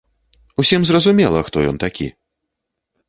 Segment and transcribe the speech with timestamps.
[0.63, 2.07] Усім зразумела, хто ён такі.